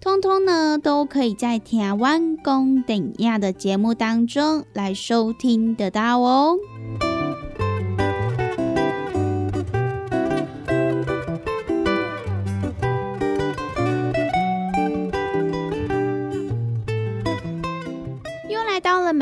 [0.00, 6.56] 通通呢，都可以在台湾公等亚的节目当中来收听得到哦。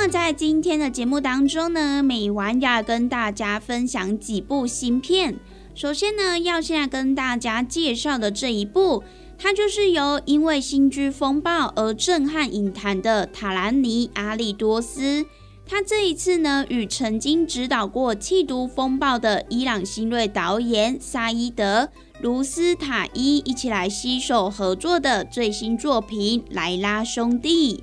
[0.00, 5.34] 那么在今天的节目当中呢，美玩要跟大家分享几部新片。
[5.74, 9.02] 首先呢，要先来跟大家介绍的这一部，
[9.36, 15.26] 它就是由因为新居风暴而震撼影坛的塔兰尼阿里多斯。
[15.66, 21.88] 他这一次呢，与曾经指导过《气毒风暴》的伊朗新锐导演沙伊德
[22.20, 27.78] 卢斯塔伊一起来携手合作的最新作品《莱拉兄弟》。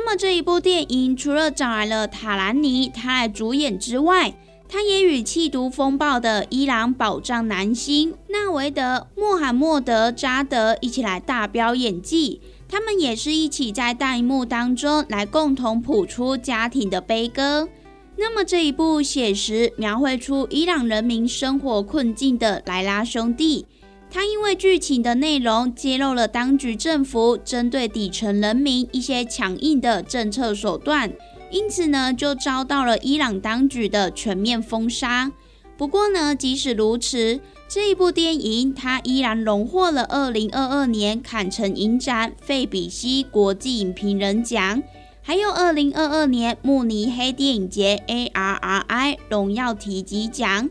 [0.00, 4.32] 那么这一部电影除了找来了塔兰尼他来主演之外，
[4.68, 12.40] 他也与气毒风暴的伊朗宝藏男星纳维德穆罕默德扎德一起来大飙演技。
[12.68, 17.68] 他们也是一起在大荧幕当中来共同谱出家庭的悲歌。
[18.16, 23.66] 那么这一部写实描绘出伊朗人民生活困境的莱拉兄弟。
[24.10, 31.12] 他因为剧情的内容揭露了当局政府针对底层人民一些强硬的政策手段，
[31.50, 35.30] 因此呢就遭到了伊朗当局的全面封杀。
[35.76, 37.38] 不过呢，即使如此，
[37.68, 44.82] 这一部电影它依然荣获了二零二二年坎城影展费比西国际影评人奖，
[45.22, 50.70] 还有二零二二年慕尼黑电影节 ARRI 荣耀提及奖。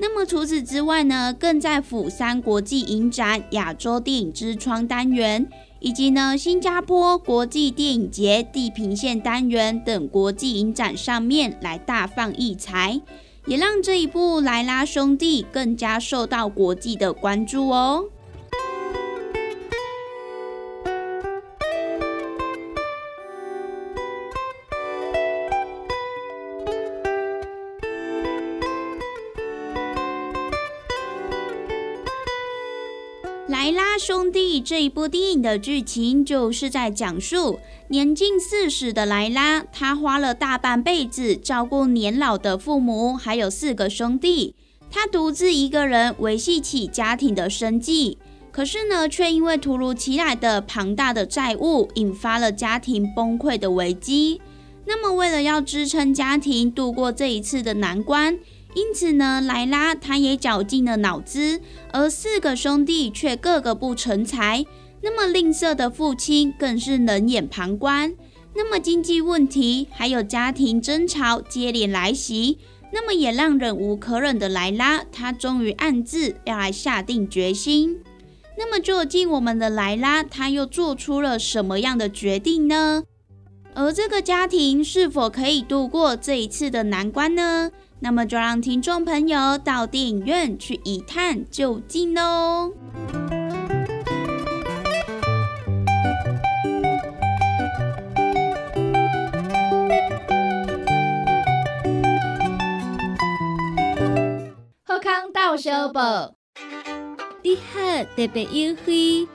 [0.00, 5.48] 那么除此之外呢，更在釜山国际影展亚洲电影之窗单元，
[5.80, 13.00] 以及呢新加坡国际电影节地平线单元等国际影展上面来大放异彩，
[13.46, 18.04] 也让这一部《莱拉兄弟》更加受到国际的关注哦。
[34.60, 37.58] 这一部电影的剧情，就是在讲述
[37.88, 44.54] 年近四十的莱拉，她花了大半辈子照顾年老的父母，还有四个兄弟，
[44.90, 48.18] 她独自一个人维系起家庭的生计。
[48.50, 54.40] 可是呢，却因为突如其来的庞大的债务，引发了家庭崩溃的危机。
[54.86, 58.38] 那么，为了要支撑家庭度过这一次的难关。
[58.78, 61.60] 因此呢，莱拉他也绞尽了脑汁，
[61.92, 64.64] 而四个兄弟却个个不成才。
[65.02, 68.14] 那么吝啬的父亲更是冷眼旁观。
[68.54, 72.58] 那么经济问题还有家庭争吵接连来袭，
[72.92, 77.98] 那么也让忍无可忍的莱拉，他终于暗自要来下定决心。
[78.56, 83.02] 那么究竟我们的莱拉他又做出了什么样的决定呢？
[83.74, 87.72] 而这个家庭是否可以度过这一次的难关呢？
[88.00, 92.72] 那么就让听众朋友到电影院去一探究竟喽。
[104.84, 106.34] 贺康到小报，
[107.42, 109.26] 你好，特别优惠，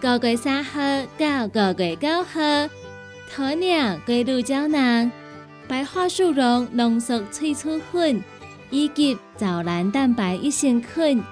[0.00, 0.80] 九月三号
[1.18, 2.40] 到九月九号，
[3.34, 5.10] 鸵鸟龟鹿胶囊。
[5.68, 8.24] 白桦树茸浓缩萃取粉
[8.70, 11.22] 以及藻蓝蛋白益生菌，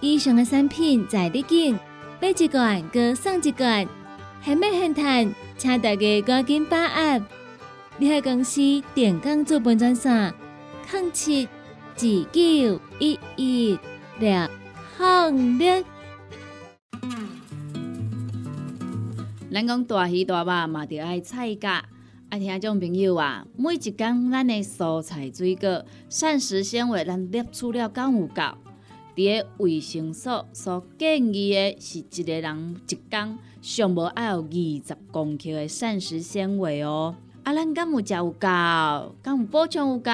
[0.00, 1.78] 以上的产品在你境
[2.20, 3.88] 买一罐，各送一罐，
[4.42, 7.22] 还没很赚，请大家赶紧把握！
[7.96, 8.60] 你喺公司
[8.94, 10.34] 电工做本专线，
[10.92, 11.48] 零七
[11.96, 13.78] 自九一一
[14.18, 14.48] 六
[14.98, 15.84] 零六。
[19.50, 21.82] 咱讲大鱼大肉嘛，着爱菜价。
[22.32, 28.42] 爱听种朋友啊，每一工咱的蔬菜水果、膳食纤维，咱摄取了够有够？
[29.14, 37.14] 伫个卫生所所建议的是一个人一工上无爱有二十公克的膳食纤维哦。
[37.42, 38.38] 啊，咱敢有食有够？
[39.22, 40.10] 敢有补充有够？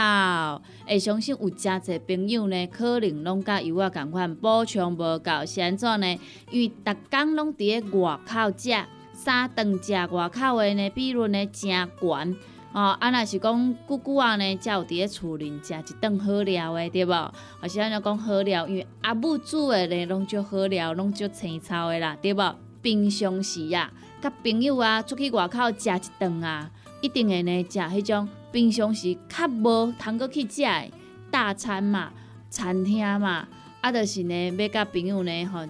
[0.88, 6.18] 会相信有真侪朋友呢，可能拢甲油啊共款补充无够，是安怎呢？
[6.50, 8.70] 因为逐工拢伫个外口食，
[9.18, 12.36] 三顿食外口的呢，比率呢诚悬。
[12.72, 17.32] 哦，啊，若是讲久久啊呢，才有伫咧厝里食一顿好料的，对无？
[17.60, 22.54] 或是安尼讲好料，因为阿母煮的呢，拢足好料，拢足青草的啦，对无？
[22.80, 23.92] 平常时啊，
[24.22, 26.70] 甲朋友啊出去外口食一顿啊。
[27.00, 30.92] 一定会呢，食迄种平常时较无通过去食的
[31.28, 32.12] 大餐嘛、
[32.50, 33.48] 餐厅嘛，
[33.80, 35.66] 啊，就是呢，要甲朋友呢，吼，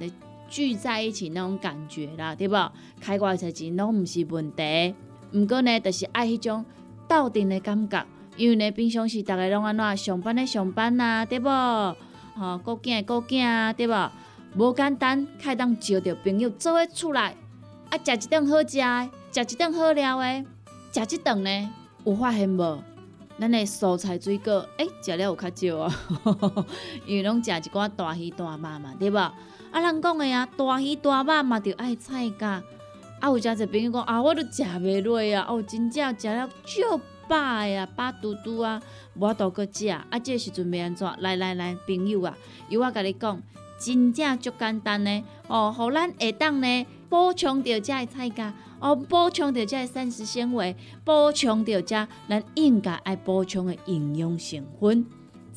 [0.48, 2.54] 聚在一起那种感觉啦，对不？
[3.00, 4.94] 开偌侪钱拢毋是问题，
[5.32, 6.64] 毋过呢，就是爱迄种
[7.06, 8.04] 斗阵的感觉，
[8.36, 11.48] 因为呢，平常时逐个拢安怎上班的上班啊，对不？
[11.48, 13.94] 吼，顾囝顾囝啊，对不？
[14.56, 17.34] 无简单，开当招着朋友做伙出来，
[17.90, 20.44] 啊，食一顿好食的，食一顿好料的。
[20.90, 21.70] 食一顿呢，
[22.04, 22.82] 有发现无？
[23.40, 25.94] 咱的蔬菜水果，诶，食了有较少啊，
[27.06, 29.18] 因为拢食一寡大鱼大肉嘛，对不？
[29.70, 32.62] 啊，人讲的啊，大鱼大肉嘛，着爱菜价。
[33.20, 38.80] 啊，有诚侪朋友讲啊，我都食袂落啊，哦，真正食了足饱的啊，饱嘟嘟啊，
[39.14, 39.88] 无法度搁食。
[39.88, 41.06] 啊，这时阵要安怎？
[41.18, 42.36] 来来来，朋友啊，
[42.68, 43.42] 由我甲你讲，
[43.78, 48.54] 真正足简单呢，哦，互咱下当呢补充着遮的菜价。
[48.80, 55.04] 哦，补充着遮膳食纤维，补充着遮咱应该爱补充的营养成分。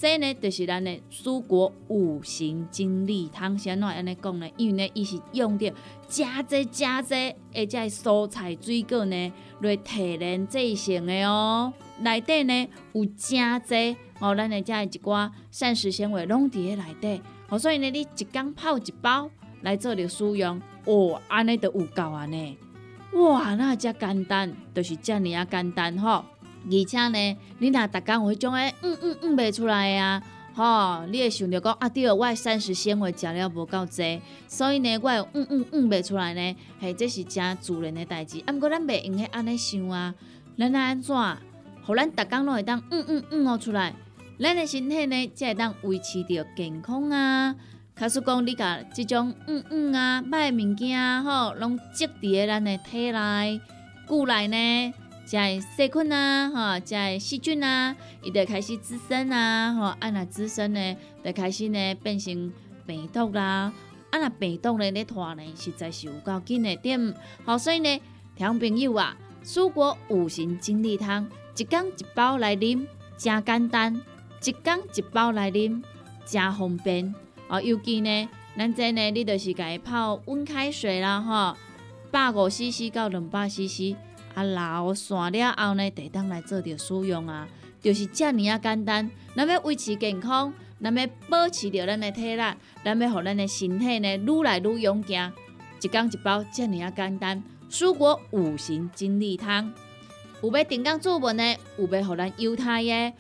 [0.02, 3.56] 这呢，就是咱的蔬果五行精力汤。
[3.56, 4.50] 先怎安尼讲呢？
[4.58, 5.72] 因为呢，伊是用着
[6.08, 7.14] 加济加济，
[7.54, 11.72] 而且蔬菜水果呢来提炼制成的哦。
[12.00, 17.22] 内底呢有真济哦，咱的遮一寡膳食纤维拢伫咧内底。
[17.50, 19.30] 哦，所以呢，你一缸泡一包
[19.62, 22.58] 来做着使用，哦，安尼就有够安尼。
[23.14, 26.26] 哇，那遮简单，就是遮尔啊简单吼！
[26.66, 30.22] 而且呢，你若逐工有迄种诶，嗯嗯嗯袂出来啊，
[30.54, 38.42] 吼，你会想着讲啊，对，我诶膳食纤维食了无够济，所以呢，我嗯嗯嗯袂出来呢，嘿，这是真自然诶代志。
[38.46, 40.14] 啊，毋过咱袂用去安尼想啊，
[40.58, 41.16] 咱安怎，
[41.86, 43.94] 互咱逐工拢会当嗯嗯嗯哦出来，
[44.40, 47.56] 咱诶身体呢才会当维持着健康啊。
[47.96, 53.62] 假使讲你甲即种嗯嗯啊歹物件吼，拢积伫咧咱的体内、
[54.08, 54.94] 骨内呢，
[55.32, 62.52] 即个细菌啊，吼，即个细菌啊，伊就开始滋生啊，吼，啊若滋生呢，就开始呢变成
[62.86, 63.72] 病毒啦，
[64.12, 67.16] 啊若病毒呢咧拖呢，实在是有够紧的点。
[67.46, 68.02] 好，所以呢，
[68.36, 72.86] 听朋友啊，蔬果五行精力汤，一缸一包来啉，
[73.18, 74.02] 真简单；
[74.44, 75.82] 一缸一包来啉，
[76.26, 77.16] 真方便。
[77.48, 81.56] 哦，尤其呢，咱这呢，你就是家泡温开水啦，吼，
[82.12, 83.96] 百五 CC 到两百 CC，
[84.34, 87.48] 啊，老散了后呢，得当来做着使用啊，
[87.82, 89.10] 就是遮尔啊简单。
[89.36, 92.44] 咱要维持健康，咱要保持着咱的体力，
[92.84, 95.32] 咱要互咱的身体呢愈来愈勇健，
[95.82, 97.44] 一缸一包遮尔啊简单。
[97.70, 99.74] 蔬果五行精力汤，
[100.42, 103.14] 有要订购做文的，有要互咱犹太的，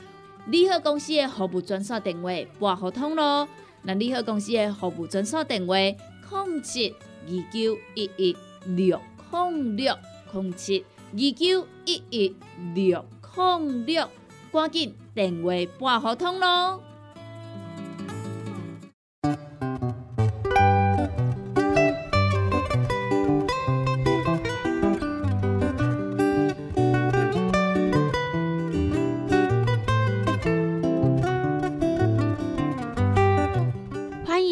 [0.47, 3.47] 利好公司的服务专线电话拨互通咯。
[3.83, 8.99] 那利好公司的服务专线电话：零七二九一一六
[9.29, 9.95] 控六
[10.33, 12.35] 零七二九一一
[12.73, 14.07] 六零六，
[14.51, 16.81] 赶紧电话拨合通咯！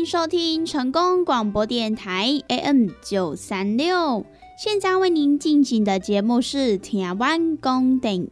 [0.05, 4.25] 收听成功广播电台 AM 九三六，
[4.61, 8.29] 现在为您进行的节目是《台湾公电影》，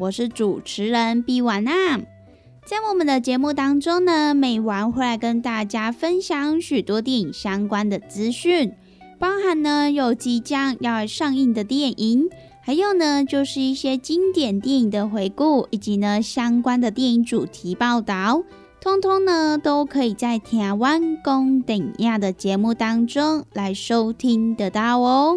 [0.00, 2.00] 我是主持人毕婉娜。
[2.66, 8.72] 在我们的节目当中呢，每晚会来跟大家分享许多电影相关的资讯，
[9.20, 12.28] 包含呢有即将要上映的电影，
[12.60, 18.42] 还有呢就是一些经典电影的回顾，以及呢相关的电影主题报道。
[18.80, 25.36] 通通呢，都可以在台湾公等亚的节目当中来收听得到哦。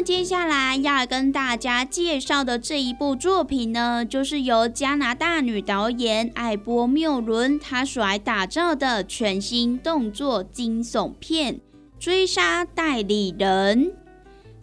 [0.00, 11.54] 接下来要跟大家介绍的这一部作品呢，就是由加拿大女导演艾波缪伦她所打造的全新动作惊悚片
[11.98, 13.86] 《追杀代理人》。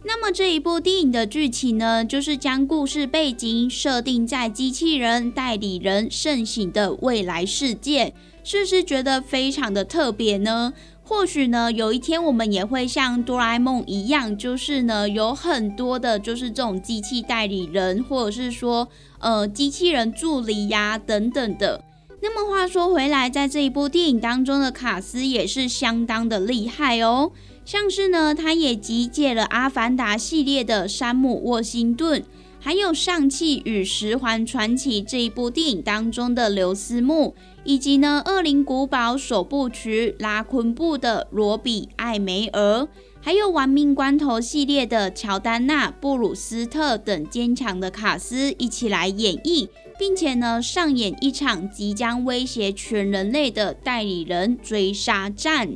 [0.04, 10.72] 那么这一部电影的剧情呢，就是将故事背景设定在机器人代理人盛行的未来世界，是不是觉得非常的特别呢？
[11.08, 18.88] 或许呢，有一天我们也会像哆啦 A 梦一样，就是呢，有很多的，就是这种机器代理人，或者是说，
[19.20, 21.84] 呃，机器人助理呀等等的。
[22.20, 27.30] 那么话说回来，在这一部电影当中的卡斯也是相当的厉害哦，
[27.64, 32.24] 像是呢，他也集结了《阿凡达》系列的山姆沃辛顿。
[32.66, 37.32] 还有《上汽与十环传奇》这一部电影当中的刘思慕，
[37.62, 42.88] 以及呢《恶灵古堡》首部曲拉昆布的罗比艾梅尔，
[43.20, 55.68] 还有《玩命关头》系列的乔丹娜布鲁斯特等坚强的卡斯一起来演绎，并且呢上演一场即将威胁全人类的代理人追杀战。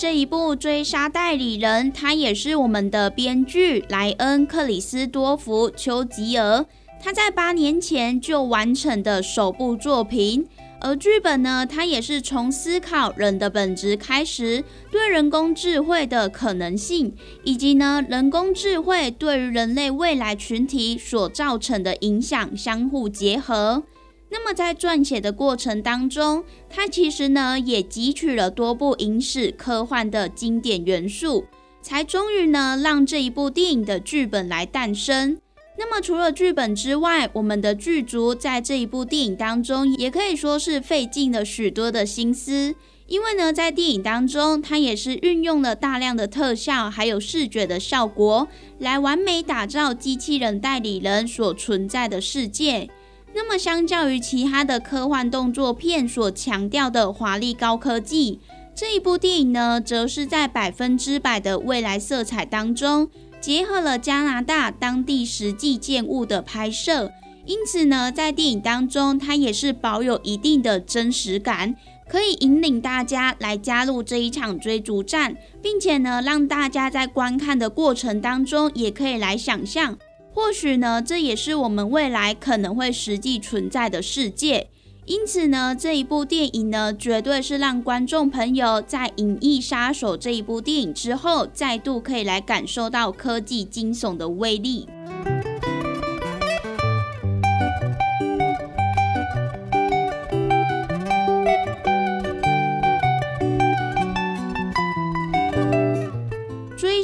[0.00, 6.64] 这一部《追杀代理人》，他也是我们的编剧莱恩·克里斯多夫·丘吉尔，
[6.98, 10.48] 他在八年前就完成的首部作品。
[10.80, 17.14] 而剧本呢，他也是从思考人的本质开始，对人工智慧的可能性，
[17.44, 23.82] 以及呢人工智慧对于人类未来群体所造成的影响相互结合。
[24.32, 31.46] 那么在撰写的过程当中，他其实呢也汲取了多部影史科幻的经典元素，
[31.82, 35.38] 才终于呢让这一部电影的剧本来诞生。
[35.76, 42.74] 那么除了剧本之外，我们的剧组在这一部电影当中也可以说是费尽了许多的心思，
[43.06, 48.46] 因为呢在电影当中，它也是运用了大量的特效还有视觉的效果，
[48.78, 52.88] 来完美打造机器人代理人所存在的世界。
[53.32, 58.40] 那么，相较于其他的科幻动作片所强调的华丽高科技，
[58.74, 63.08] 这一部电影呢，则是在百分之百的未来色彩当中，
[63.40, 67.12] 结合了加拿大当地实际建物的拍摄。
[67.46, 71.74] 因此呢，在电影当中，它也是保有一定的真实感，
[72.08, 79.96] 可以引领大家来加入这一场追逐战，并且呢，让大家在观看的过程当中，也可以来想象。
[80.32, 84.68] 或许呢，这也是我们未来可能会实际存在的世界。
[85.06, 94.86] 因此呢，这一部电影呢，绝对是让观众朋友在《银翼杀手》这一部电影之后，再度可以来感受到科技惊悚的威力。《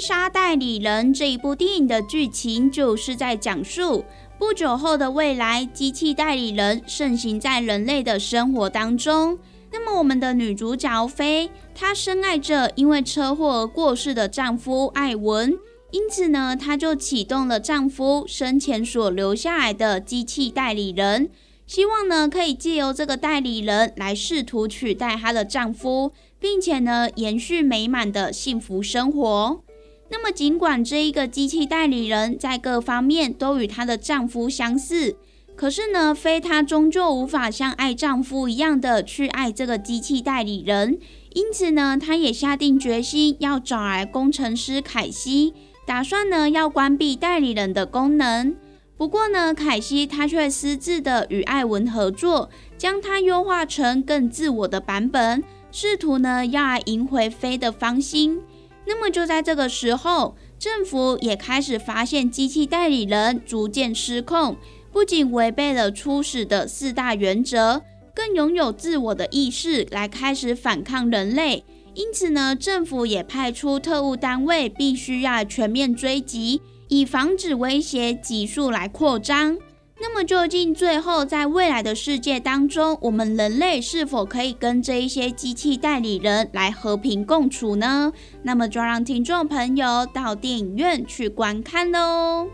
[0.06, 4.04] 杀代理人》这一部电影的剧情，就是在讲述
[4.38, 9.36] 不久后的未来，机器代理人盛行在人类的生活当中。
[9.72, 15.58] 那么，我们的女主角菲，她深爱着因为车祸而过世的丈夫艾文，
[15.90, 21.28] 因此呢，她就启动了丈夫生前所留下来的机器代理人，
[21.66, 29.64] 希望呢，可以借由这个代理人来试图取代她的丈夫，并且呢，延续美满的幸福生活。
[30.08, 35.16] 那么，尽管这一个机器代理人在各方面都与她的丈夫相似，
[35.56, 40.98] 可是呢，菲她终究无法像爱丈夫一样的去爱这个机器代理人。
[41.34, 45.52] 因此呢，她也下定决心要找来工程师凯西，
[45.84, 48.54] 打算呢要关闭代理人的功能。
[48.96, 52.48] 不过呢，凯西她却私自的与艾文合作，
[52.78, 58.40] 将它优化成更自我的版本，试图呢要来赢回菲的芳心。
[58.86, 64.56] 那么就在这个时候，政府也开始发现机器代理人逐渐失控，
[64.92, 67.82] 不仅违背了初始的四大原则，
[68.14, 71.64] 更拥有自我的意识来开始反抗人类。
[71.94, 79.58] 因此呢，政府也派出特务单位，必须要全面追击，以防止威胁急速来扩张。
[79.98, 88.12] 那么究竟最后在未来的世界当中，我们人类是否可以跟这一些机器代理人来和平共处呢？
[88.42, 92.48] 那么就让听众朋友到电影院去观看喽。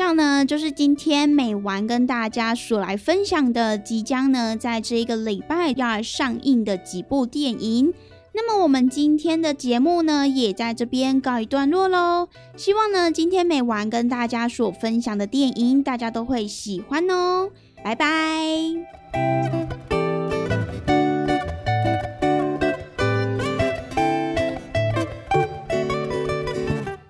[0.00, 7.92] 上呢，就是今天美完跟大家所来分享的，即将呢在这一个礼拜要上映的几部电影。
[8.32, 12.30] 那么我们今天的节目呢，也在这边告一段落喽。
[12.56, 17.50] 希望呢今天美完跟大家所分享的电影，大家都会喜欢哦。
[17.84, 19.59] 拜拜。